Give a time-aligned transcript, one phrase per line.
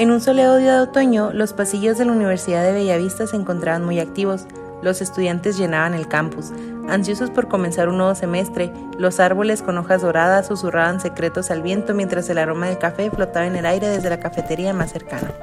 [0.00, 3.84] En un soleado día de otoño, los pasillos de la Universidad de Bellavista se encontraban
[3.84, 4.46] muy activos.
[4.80, 6.52] Los estudiantes llenaban el campus.
[6.88, 11.92] Ansiosos por comenzar un nuevo semestre, los árboles con hojas doradas susurraban secretos al viento
[11.92, 15.34] mientras el aroma del café flotaba en el aire desde la cafetería más cercana.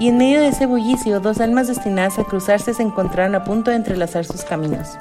[0.00, 3.70] Y en medio de ese bullicio, dos almas destinadas a cruzarse se encontraron a punto
[3.70, 4.98] de entrelazar sus caminos.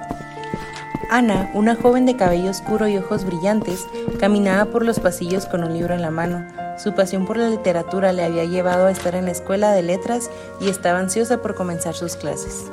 [1.09, 3.87] Ana, una joven de cabello oscuro y ojos brillantes,
[4.19, 6.45] caminaba por los pasillos con un libro en la mano.
[6.81, 10.31] Su pasión por la literatura le había llevado a estar en la escuela de letras
[10.59, 12.71] y estaba ansiosa por comenzar sus clases.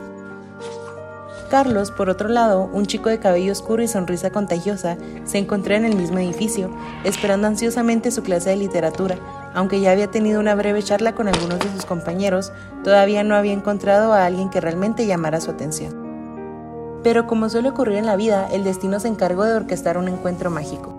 [1.51, 5.93] Carlos, por otro lado, un chico de cabello oscuro y sonrisa contagiosa, se encontraba en
[5.93, 6.71] el mismo edificio,
[7.05, 9.19] esperando ansiosamente su clase de literatura.
[9.53, 12.51] Aunque ya había tenido una breve charla con algunos de sus compañeros,
[12.85, 17.01] todavía no había encontrado a alguien que realmente llamara su atención.
[17.03, 20.51] Pero como suele ocurrir en la vida, el destino se encargó de orquestar un encuentro
[20.51, 20.98] mágico.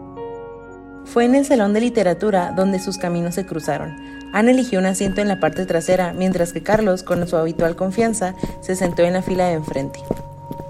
[1.11, 3.97] Fue en el salón de literatura donde sus caminos se cruzaron.
[4.31, 8.35] Ana eligió un asiento en la parte trasera, mientras que Carlos, con su habitual confianza,
[8.61, 10.01] se sentó en la fila de enfrente.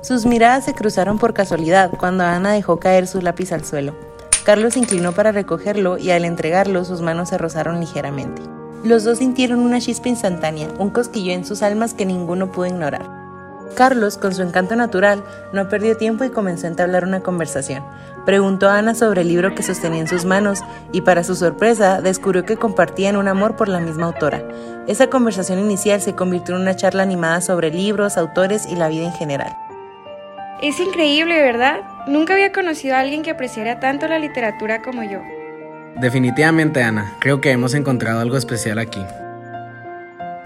[0.02, 3.95] Sus miradas se cruzaron por casualidad cuando Ana dejó caer su lápiz al suelo.
[4.45, 8.42] Carlos se inclinó para recogerlo y al entregarlo sus manos se rozaron ligeramente.
[8.86, 13.19] Los dos sintieron una chispa instantánea, un cosquillo en sus almas que ninguno pudo ignorar.
[13.75, 17.84] Carlos, con su encanto natural, no perdió tiempo y comenzó a entablar una conversación.
[18.26, 20.59] Preguntó a Ana sobre el libro que sostenía en sus manos
[20.92, 24.44] y para su sorpresa descubrió que compartían un amor por la misma autora.
[24.88, 29.06] Esa conversación inicial se convirtió en una charla animada sobre libros, autores y la vida
[29.06, 29.56] en general.
[30.61, 31.81] Es increíble, ¿verdad?
[32.08, 35.22] Nunca había conocido a alguien que apreciara tanto la literatura como yo.
[35.95, 37.16] Definitivamente, Ana.
[37.20, 39.02] Creo que hemos encontrado algo especial aquí.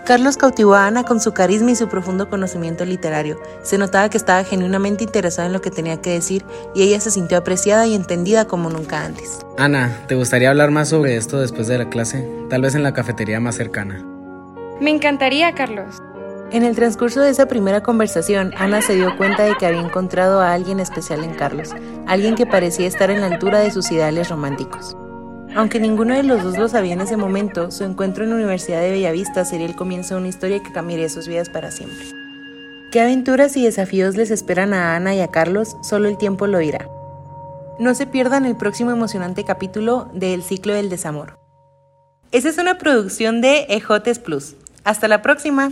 [0.06, 3.40] Carlos cautivó a Ana con su carisma y su profundo conocimiento literario.
[3.62, 6.44] Se notaba que estaba genuinamente interesada en lo que tenía que decir
[6.76, 9.40] y ella se sintió apreciada y entendida como nunca antes.
[9.58, 12.28] Ana, ¿te gustaría hablar más sobre esto después de la clase?
[12.50, 14.04] Tal vez en la cafetería más cercana.
[14.82, 16.02] Me encantaría, Carlos.
[16.52, 20.42] En el transcurso de esa primera conversación, Ana se dio cuenta de que había encontrado
[20.42, 21.70] a alguien especial en Carlos,
[22.08, 24.98] alguien que parecía estar en la altura de sus ideales románticos.
[25.56, 28.82] Aunque ninguno de los dos lo sabía en ese momento, su encuentro en la Universidad
[28.82, 32.06] de Bellavista sería el comienzo de una historia que cambiaría sus vidas para siempre.
[32.92, 35.78] ¿Qué aventuras y desafíos les esperan a Ana y a Carlos?
[35.84, 36.90] Solo el tiempo lo dirá.
[37.80, 41.40] No se pierdan el próximo emocionante capítulo de El ciclo del desamor.
[42.32, 44.56] Esa es una producción de Ejotes Plus.
[44.84, 45.72] Hasta la próxima.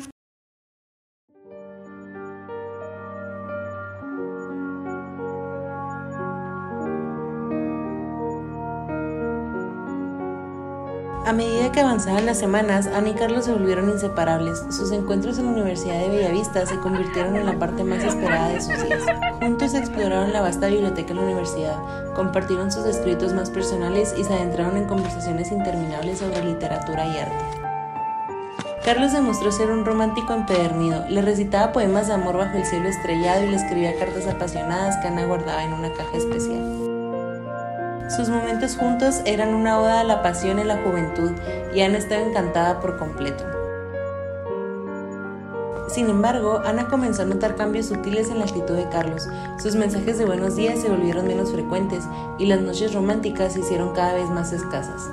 [11.24, 14.64] A medida que avanzaban las semanas, Ana y Carlos se volvieron inseparables.
[14.72, 18.60] Sus encuentros en la Universidad de Bellavista se convirtieron en la parte más esperada de
[18.60, 19.04] sus días.
[19.40, 21.78] Juntos exploraron la vasta biblioteca de la universidad,
[22.16, 27.62] compartieron sus escritos más personales y se adentraron en conversaciones interminables sobre literatura y arte.
[28.84, 33.44] Carlos demostró ser un romántico empedernido, le recitaba poemas de amor bajo el cielo estrellado
[33.44, 36.81] y le escribía cartas apasionadas que Ana guardaba en una caja especial.
[38.16, 41.32] Sus momentos juntos eran una oda a la pasión y la juventud
[41.74, 43.46] y Ana estaba encantada por completo.
[45.88, 49.30] Sin embargo, Ana comenzó a notar cambios sutiles en la actitud de Carlos.
[49.62, 52.04] Sus mensajes de buenos días se volvieron menos frecuentes
[52.38, 55.10] y las noches románticas se hicieron cada vez más escasas.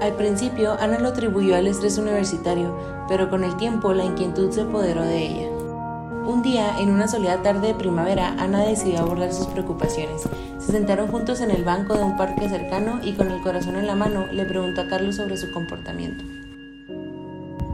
[0.00, 2.76] Al principio, Ana lo atribuyó al estrés universitario,
[3.08, 5.61] pero con el tiempo la inquietud se apoderó de ella.
[6.24, 10.22] Un día, en una soleada tarde de primavera, Ana decidió abordar sus preocupaciones.
[10.58, 13.88] Se sentaron juntos en el banco de un parque cercano y con el corazón en
[13.88, 16.24] la mano le preguntó a Carlos sobre su comportamiento.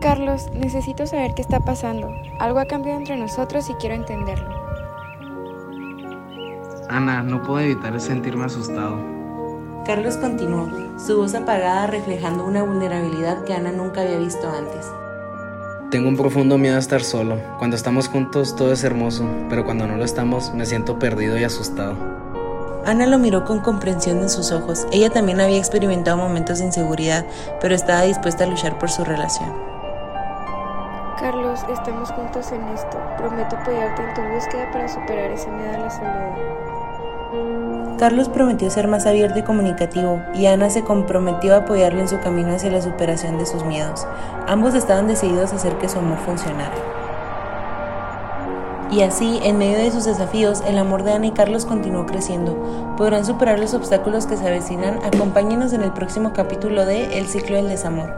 [0.00, 2.10] Carlos, necesito saber qué está pasando.
[2.38, 4.48] Algo ha cambiado entre nosotros y quiero entenderlo.
[6.88, 8.96] Ana, no puedo evitar sentirme asustado.
[9.84, 14.90] Carlos continuó, su voz apagada reflejando una vulnerabilidad que Ana nunca había visto antes.
[15.90, 17.38] Tengo un profundo miedo a estar solo.
[17.56, 21.44] Cuando estamos juntos todo es hermoso, pero cuando no lo estamos me siento perdido y
[21.44, 21.96] asustado.
[22.84, 24.86] Ana lo miró con comprensión en sus ojos.
[24.92, 27.24] Ella también había experimentado momentos de inseguridad,
[27.62, 29.50] pero estaba dispuesta a luchar por su relación.
[31.18, 33.00] Carlos, estamos juntos en esto.
[33.16, 37.67] Prometo apoyarte en tu búsqueda para superar ese miedo a la soledad.
[37.98, 42.20] Carlos prometió ser más abierto y comunicativo, y Ana se comprometió a apoyarlo en su
[42.20, 44.06] camino hacia la superación de sus miedos.
[44.46, 46.74] Ambos estaban decididos a hacer que su amor funcionara.
[48.92, 52.56] Y así, en medio de sus desafíos, el amor de Ana y Carlos continuó creciendo.
[52.96, 55.00] Podrán superar los obstáculos que se avecinan.
[55.04, 58.14] Acompáñenos en el próximo capítulo de El ciclo del desamor.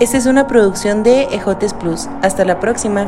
[0.00, 2.08] Esta es una producción de Ejotes Plus.
[2.22, 3.06] Hasta la próxima.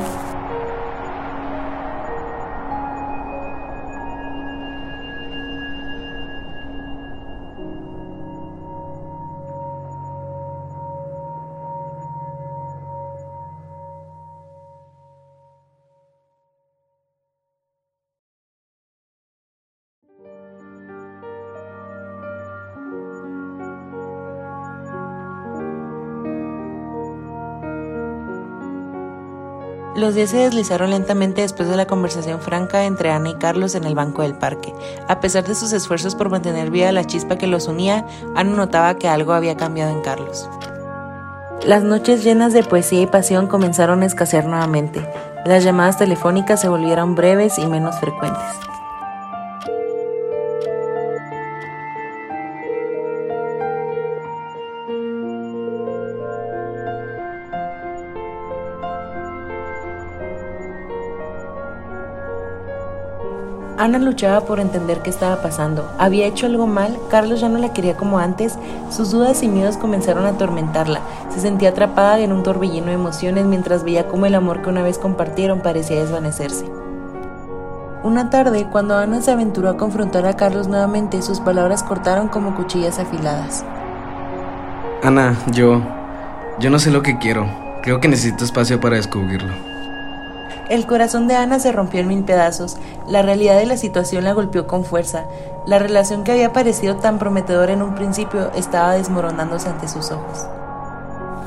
[30.01, 33.85] Los días se deslizaron lentamente después de la conversación franca entre Ana y Carlos en
[33.85, 34.73] el banco del parque.
[35.09, 38.95] A pesar de sus esfuerzos por mantener viva la chispa que los unía, Ana notaba
[38.95, 40.49] que algo había cambiado en Carlos.
[41.67, 45.07] Las noches llenas de poesía y pasión comenzaron a escasear nuevamente.
[45.45, 48.41] Las llamadas telefónicas se volvieron breves y menos frecuentes.
[63.81, 65.91] Ana luchaba por entender qué estaba pasando.
[65.97, 66.99] ¿Había hecho algo mal?
[67.09, 68.59] ¿Carlos ya no la quería como antes?
[68.91, 71.01] Sus dudas y miedos comenzaron a atormentarla.
[71.31, 74.83] Se sentía atrapada en un torbellino de emociones mientras veía cómo el amor que una
[74.83, 76.67] vez compartieron parecía desvanecerse.
[78.03, 82.57] Una tarde, cuando Ana se aventuró a confrontar a Carlos nuevamente, sus palabras cortaron como
[82.57, 83.65] cuchillas afiladas.
[85.03, 85.81] Ana, yo...
[86.59, 87.49] yo no sé lo que quiero.
[87.83, 89.70] Creo que necesito espacio para descubrirlo.
[90.71, 92.77] El corazón de Ana se rompió en mil pedazos.
[93.09, 95.25] La realidad de la situación la golpeó con fuerza.
[95.67, 100.47] La relación que había parecido tan prometedora en un principio estaba desmoronándose ante sus ojos.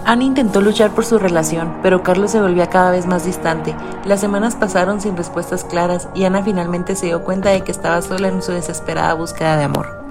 [0.04, 3.74] Ana intentó luchar por su relación, pero Carlos se volvía cada vez más distante.
[4.04, 8.02] Las semanas pasaron sin respuestas claras y Ana finalmente se dio cuenta de que estaba
[8.02, 10.04] sola en su desesperada búsqueda de amor.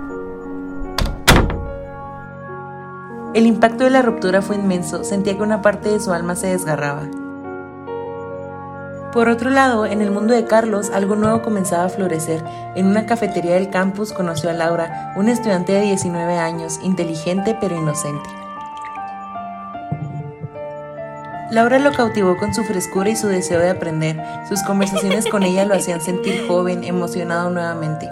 [3.34, 6.46] El impacto de la ruptura fue inmenso, sentía que una parte de su alma se
[6.46, 7.02] desgarraba.
[9.12, 12.42] Por otro lado, en el mundo de Carlos, algo nuevo comenzaba a florecer.
[12.74, 17.76] En una cafetería del campus conoció a Laura, una estudiante de 19 años, inteligente pero
[17.76, 18.30] inocente.
[21.50, 24.18] Laura lo cautivó con su frescura y su deseo de aprender.
[24.48, 28.08] Sus conversaciones con ella lo hacían sentir joven, emocionado nuevamente.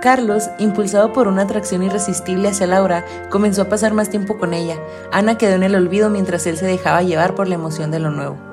[0.00, 4.76] Carlos, impulsado por una atracción irresistible hacia Laura, comenzó a pasar más tiempo con ella.
[5.12, 8.10] Ana quedó en el olvido mientras él se dejaba llevar por la emoción de lo
[8.10, 8.47] nuevo.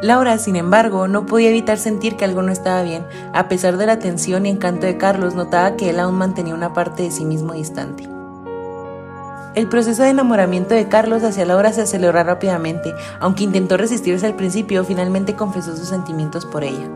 [0.00, 3.04] Laura, sin embargo, no podía evitar sentir que algo no estaba bien.
[3.32, 6.72] A pesar de la atención y encanto de Carlos, notaba que él aún mantenía una
[6.72, 8.08] parte de sí mismo distante.
[9.56, 12.94] El proceso de enamoramiento de Carlos hacia Laura se aceleró rápidamente.
[13.18, 16.88] Aunque intentó resistirse al principio, finalmente confesó sus sentimientos por ella.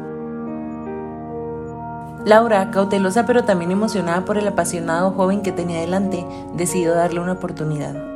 [2.24, 7.32] Laura, cautelosa pero también emocionada por el apasionado joven que tenía delante, decidió darle una
[7.32, 8.11] oportunidad.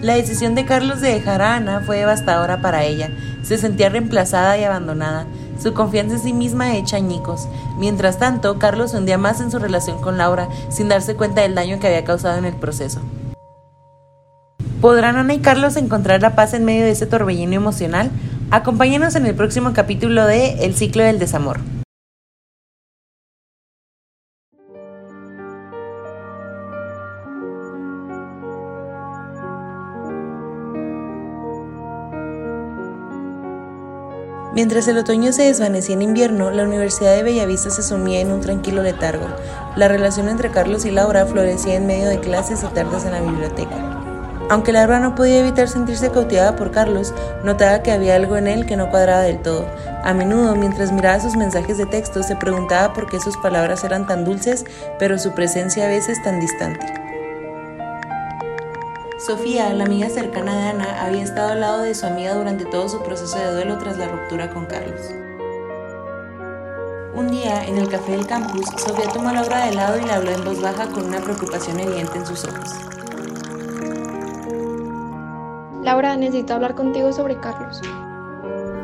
[0.00, 3.10] La decisión de Carlos de dejar a Ana fue devastadora para ella.
[3.42, 5.26] Se sentía reemplazada y abandonada,
[5.60, 7.48] su confianza en sí misma hecha añicos.
[7.78, 11.80] Mientras tanto, Carlos hundía más en su relación con Laura, sin darse cuenta del daño
[11.80, 13.00] que había causado en el proceso.
[14.82, 18.10] ¿Podrán Ana y Carlos encontrar la paz en medio de ese torbellino emocional?
[18.50, 21.58] Acompáñenos en el próximo capítulo de El ciclo del desamor.
[34.56, 38.40] Mientras el otoño se desvanecía en invierno, la Universidad de Bellavista se sumía en un
[38.40, 39.26] tranquilo letargo.
[39.76, 43.20] La relación entre Carlos y Laura florecía en medio de clases y tardes en la
[43.20, 43.76] biblioteca.
[44.48, 47.12] Aunque Laura no podía evitar sentirse cautivada por Carlos,
[47.44, 49.66] notaba que había algo en él que no cuadraba del todo.
[50.02, 54.06] A menudo, mientras miraba sus mensajes de texto, se preguntaba por qué sus palabras eran
[54.06, 54.64] tan dulces,
[54.98, 57.05] pero su presencia a veces tan distante.
[59.18, 62.86] Sofía, la amiga cercana de Ana, había estado al lado de su amiga durante todo
[62.86, 65.00] su proceso de duelo tras la ruptura con Carlos.
[67.14, 70.12] Un día, en el café del campus, Sofía tomó a Laura de lado y le
[70.12, 72.74] habló en voz baja con una preocupación evidente en sus ojos.
[75.82, 77.80] Laura, necesito hablar contigo sobre Carlos.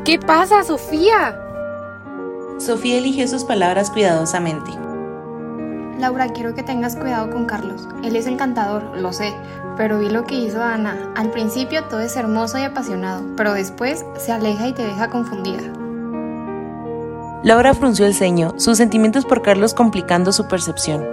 [0.03, 1.39] ¿Qué pasa, Sofía?
[2.57, 4.71] Sofía eligió sus palabras cuidadosamente.
[5.99, 7.87] Laura, quiero que tengas cuidado con Carlos.
[8.03, 9.33] Él es encantador, lo sé,
[9.77, 11.13] pero vi lo que hizo Ana.
[11.15, 15.61] Al principio todo es hermoso y apasionado, pero después se aleja y te deja confundida.
[17.43, 21.05] Laura frunció el ceño, sus sentimientos por Carlos complicando su percepción.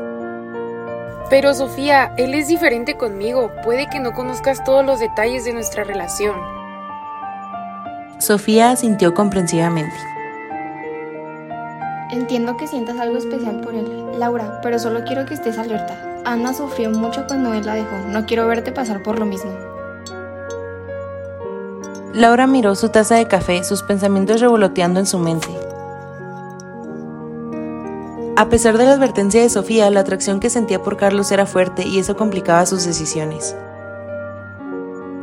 [1.28, 3.50] Pero Sofía, él es diferente conmigo.
[3.64, 6.36] Puede que no conozcas todos los detalles de nuestra relación.
[8.18, 9.94] Sofía sintió comprensivamente.
[12.12, 13.86] Entiendo que sientas algo especial por él,
[14.18, 15.96] Laura, pero solo quiero que estés alerta.
[16.24, 17.96] Ana sufrió mucho cuando él la dejó.
[18.08, 19.52] No quiero verte pasar por lo mismo.
[22.12, 25.48] Laura miró su taza de café, sus pensamientos revoloteando en su mente.
[28.36, 31.86] A pesar de la advertencia de Sofía, la atracción que sentía por Carlos era fuerte
[31.86, 33.54] y eso complicaba sus decisiones.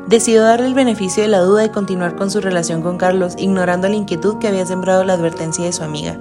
[0.08, 3.90] Decidió darle el beneficio de la duda y continuar con su relación con Carlos, ignorando
[3.90, 6.18] la inquietud que había sembrado la advertencia de su amiga.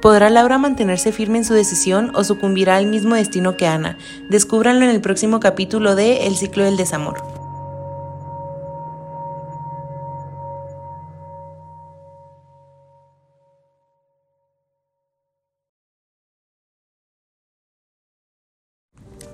[0.00, 3.98] ¿Podrá Laura mantenerse firme en su decisión o sucumbirá al mismo destino que Ana?
[4.28, 7.16] Descúbranlo en el próximo capítulo de El ciclo del desamor.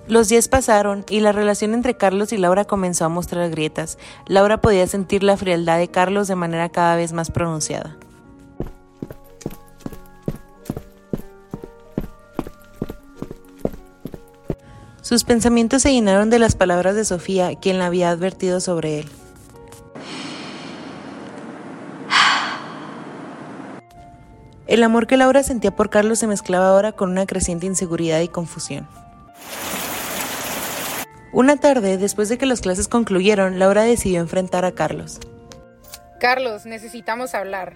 [0.09, 3.99] Los días pasaron y la relación entre Carlos y Laura comenzó a mostrar grietas.
[4.26, 7.97] Laura podía sentir la frialdad de Carlos de manera cada vez más pronunciada.
[15.12, 19.11] Sus pensamientos se llenaron de las palabras de Sofía, quien la había advertido sobre él.
[24.66, 28.28] El amor que Laura sentía por Carlos se mezclaba ahora con una creciente inseguridad y
[28.28, 28.88] confusión.
[31.31, 35.21] Una tarde, después de que las clases concluyeron, Laura decidió enfrentar a Carlos.
[36.21, 37.75] Carlos, necesitamos hablar.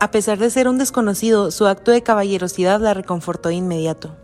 [0.00, 4.16] A pesar de ser un desconocido, su acto de caballerosidad la reconfortó de inmediato.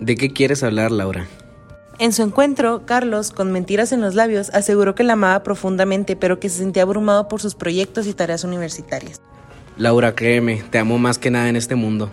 [0.00, 1.28] ¿De qué quieres hablar, Laura?
[1.98, 6.40] En su encuentro, Carlos, con mentiras en los labios, aseguró que la amaba profundamente, pero
[6.40, 9.20] que se sentía abrumado por sus proyectos y tareas universitarias.
[9.76, 12.10] Laura, créeme, te amo más que nada en este mundo.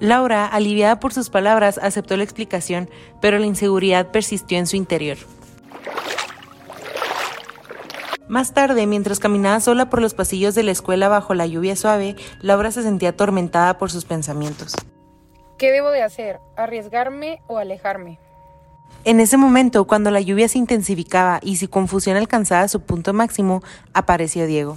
[0.00, 5.16] Laura, aliviada por sus palabras, aceptó la explicación, pero la inseguridad persistió en su interior.
[8.26, 12.16] Más tarde, mientras caminaba sola por los pasillos de la escuela bajo la lluvia suave,
[12.40, 14.74] Laura se sentía atormentada por sus pensamientos.
[15.58, 16.40] ¿Qué debo de hacer?
[16.56, 18.18] ¿Arriesgarme o alejarme?
[19.04, 23.62] En ese momento, cuando la lluvia se intensificaba y su confusión alcanzaba su punto máximo,
[23.92, 24.76] apareció Diego.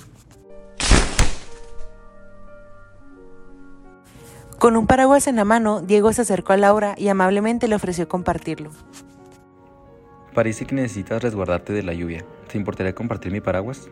[4.60, 8.08] Con un paraguas en la mano, Diego se acercó a Laura y amablemente le ofreció
[8.08, 8.72] compartirlo.
[10.34, 12.26] Parece que necesitas resguardarte de la lluvia.
[12.52, 13.88] ¿Te importaría compartir mi paraguas?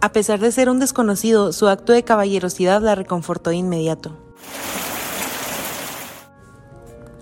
[0.00, 4.16] A pesar de ser un desconocido, su acto de caballerosidad la reconfortó de inmediato.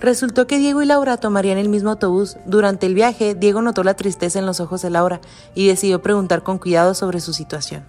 [0.02, 2.36] Resultó que Diego y Laura tomarían el mismo autobús.
[2.44, 5.20] Durante el viaje, Diego notó la tristeza en los ojos de Laura
[5.54, 7.84] y decidió preguntar con cuidado sobre su situación.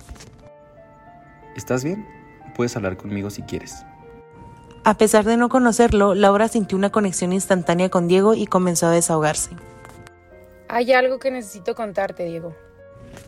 [1.55, 2.07] ¿Estás bien?
[2.55, 3.83] Puedes hablar conmigo si quieres.
[4.83, 8.91] A pesar de no conocerlo, Laura sintió una conexión instantánea con Diego y comenzó a
[8.91, 9.49] desahogarse.
[10.67, 12.53] Hay algo que necesito contarte, Diego.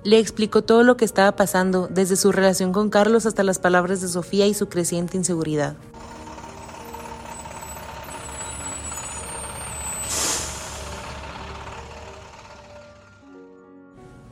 [0.04, 4.01] Le explicó todo lo que estaba pasando, desde su relación con Carlos hasta las palabras
[4.01, 5.75] de Sofía y su creciente inseguridad.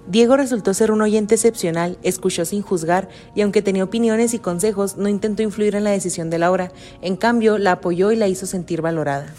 [0.08, 4.98] Diego resultó ser un oyente excepcional, escuchó sin juzgar y aunque tenía opiniones y consejos,
[4.98, 8.46] no intentó influir en la decisión de Laura, en cambio la apoyó y la hizo
[8.46, 9.34] sentir valorada.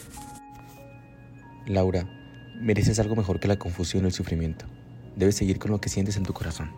[1.66, 2.08] Laura,
[2.60, 4.64] mereces algo mejor que la confusión y el sufrimiento.
[5.16, 6.70] Debes seguir con lo que sientes en tu corazón.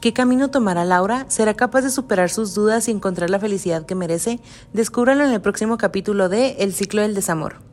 [0.00, 1.26] ¿Qué camino tomará Laura?
[1.28, 4.40] ¿Será capaz de superar sus dudas y encontrar la felicidad que merece?
[4.72, 7.65] Descúbralo en el próximo capítulo de El ciclo del desamor.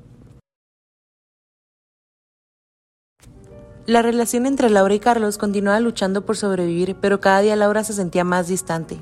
[3.86, 7.92] La relación entre Laura y Carlos continuaba luchando por sobrevivir, pero cada día Laura se
[7.92, 8.98] sentía más distante.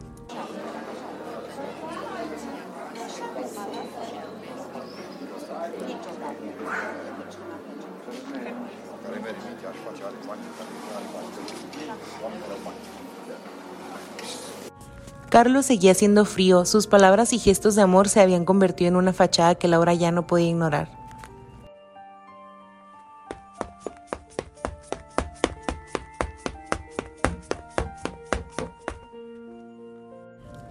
[15.30, 19.14] Carlos seguía siendo frío, sus palabras y gestos de amor se habían convertido en una
[19.14, 21.01] fachada que Laura ya no podía ignorar.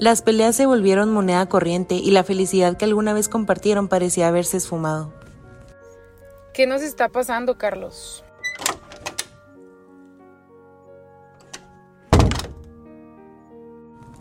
[0.01, 4.57] Las peleas se volvieron moneda corriente y la felicidad que alguna vez compartieron parecía haberse
[4.57, 5.13] esfumado.
[6.55, 8.25] ¿Qué nos está pasando, Carlos?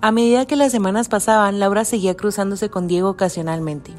[0.01, 3.93] A medida que las semanas pasaban, Laura seguía cruzándose con Diego ocasionalmente.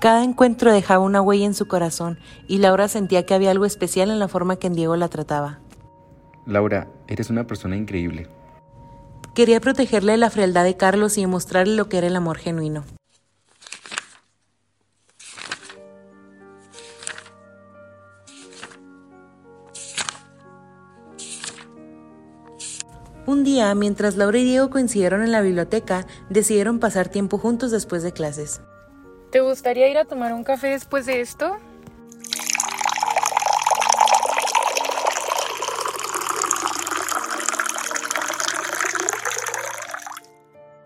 [0.00, 4.10] Cada encuentro dejaba una huella en su corazón y Laura sentía que había algo especial
[4.10, 5.58] en la forma que en Diego la trataba.
[6.46, 8.28] Laura, eres una persona increíble.
[9.34, 12.84] Quería protegerle de la frialdad de Carlos y demostrarle lo que era el amor genuino.
[23.26, 28.02] Un día, mientras Laura y Diego coincidieron en la biblioteca, decidieron pasar tiempo juntos después
[28.02, 28.62] de clases.
[29.30, 31.58] ¿Te gustaría ir a tomar un café después de esto?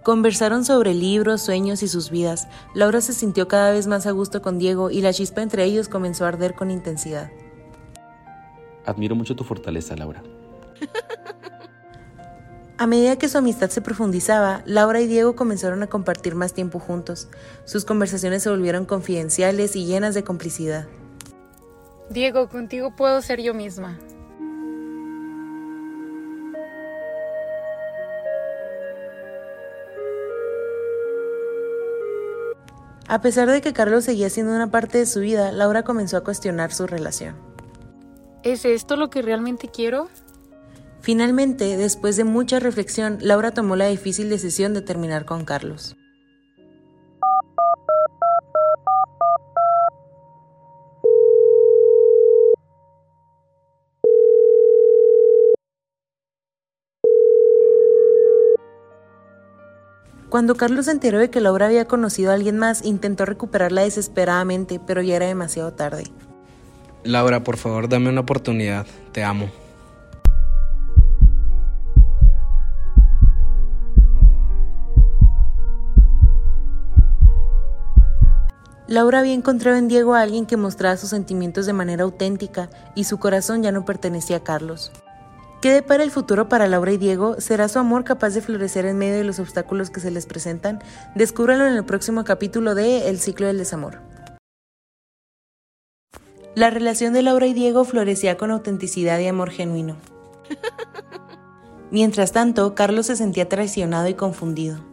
[0.02, 2.48] Conversaron sobre libros, sueños y sus vidas.
[2.74, 5.88] Laura se sintió cada vez más a gusto con Diego y la chispa entre ellos
[5.88, 7.30] comenzó a arder con intensidad.
[8.84, 10.24] Admiro mucho tu fortaleza, Laura.
[12.78, 16.78] A medida que su amistad se profundizaba, Laura y Diego comenzaron a compartir más tiempo
[16.78, 17.28] juntos.
[17.64, 20.86] Sus conversaciones se volvieron confidenciales y llenas de complicidad.
[22.10, 23.98] Diego, contigo puedo ser yo misma.
[33.08, 36.24] A pesar de que Carlos seguía siendo una parte de su vida, Laura comenzó a
[36.24, 37.36] cuestionar su relación.
[38.42, 40.08] ¿Es esto lo que realmente quiero?
[41.02, 45.96] Finalmente, después de mucha reflexión, Laura tomó la difícil decisión de terminar con Carlos.
[60.28, 64.80] Cuando Carlos se enteró de que Laura había conocido a alguien más, intentó recuperarla desesperadamente,
[64.86, 66.04] pero ya era demasiado tarde.
[67.02, 68.86] Laura, por favor, dame una oportunidad.
[69.10, 69.50] Te amo.
[78.92, 83.04] Laura había encontrado en Diego a alguien que mostraba sus sentimientos de manera auténtica y
[83.04, 84.92] su corazón ya no pertenecía a Carlos.
[85.62, 87.40] ¿Qué depara el futuro para Laura y Diego?
[87.40, 90.82] ¿Será su amor capaz de florecer en medio de los obstáculos que se les presentan?
[91.14, 94.00] Descúbralo en el próximo capítulo de El ciclo del desamor.
[96.54, 99.96] La relación de Laura y Diego florecía con autenticidad y amor genuino.
[101.90, 104.91] Mientras tanto, Carlos se sentía traicionado y confundido.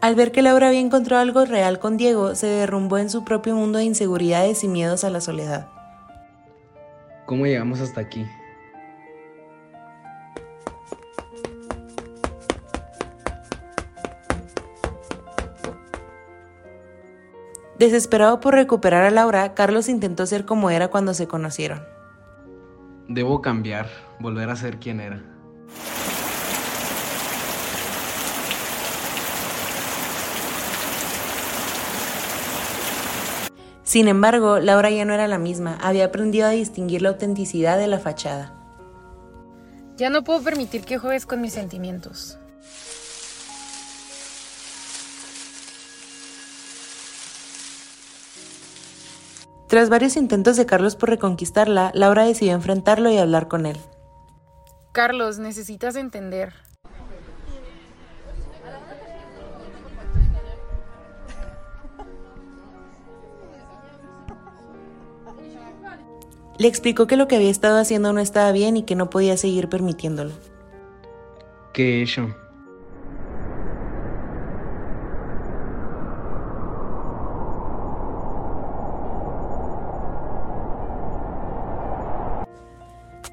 [0.00, 3.56] Al ver que Laura había encontrado algo real con Diego, se derrumbó en su propio
[3.56, 5.68] mundo de inseguridades y miedos a la soledad.
[7.26, 8.24] ¿Cómo llegamos hasta aquí?
[17.78, 21.82] Desesperado por recuperar a Laura, Carlos intentó ser como era cuando se conocieron.
[23.08, 23.88] Debo cambiar,
[24.20, 25.22] volver a ser quien era.
[33.88, 37.86] Sin embargo, Laura ya no era la misma, había aprendido a distinguir la autenticidad de
[37.86, 38.52] la fachada.
[39.96, 42.38] Ya no puedo permitir que juegues con mis sentimientos.
[49.68, 53.78] Tras varios intentos de Carlos por reconquistarla, Laura decidió enfrentarlo y hablar con él.
[54.92, 56.52] Carlos, necesitas entender.
[66.58, 69.36] Le explicó que lo que había estado haciendo no estaba bien y que no podía
[69.36, 70.32] seguir permitiéndolo.
[71.72, 72.34] ¿Qué he hecho?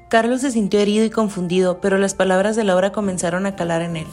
[0.08, 3.96] Carlos se sintió herido y confundido, pero las palabras de Laura comenzaron a calar en
[3.96, 4.06] él.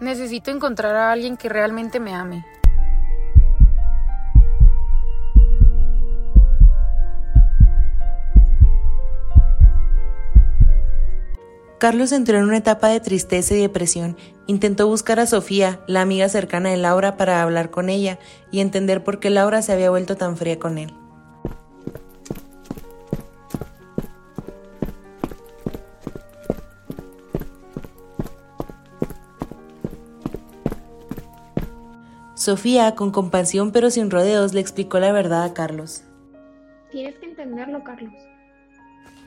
[0.00, 2.42] Necesito encontrar a alguien que realmente me ame.
[11.82, 14.16] Carlos entró en una etapa de tristeza y depresión.
[14.46, 18.20] Intentó buscar a Sofía, la amiga cercana de Laura, para hablar con ella
[18.52, 20.94] y entender por qué Laura se había vuelto tan fría con él.
[32.36, 36.04] Sofía, con compasión pero sin rodeos, le explicó la verdad a Carlos.
[36.92, 38.14] Tienes que entenderlo, Carlos.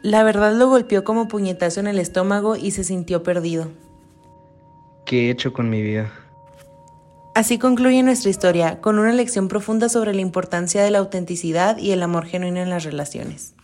[0.05, 3.71] La verdad lo golpeó como puñetazo en el estómago y se sintió perdido.
[5.03, 6.11] ¿Qué he hecho con mi vida?
[7.33, 11.89] Así concluye nuestra historia, con una lección profunda sobre la importancia de la autenticidad y
[11.89, 13.55] el amor genuino en las relaciones.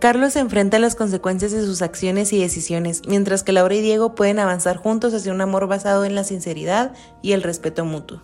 [0.00, 3.80] Carlos se enfrenta a las consecuencias de sus acciones y decisiones, mientras que Laura y
[3.80, 8.20] Diego pueden avanzar juntos hacia un amor basado en la sinceridad y el respeto mutuo.